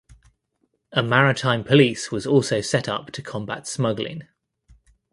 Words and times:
A 0.91 1.03
Maritime 1.03 1.63
Police 1.63 2.11
was 2.11 2.25
also 2.25 2.59
set 2.59 2.89
up 2.89 3.11
to 3.11 3.21
combat 3.21 3.67
smuggling. 3.67 4.23